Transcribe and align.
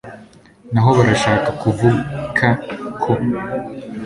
hano 0.73 0.89
barashaka 0.97 1.49
kuvuka 1.61 2.45
ko 3.01 3.11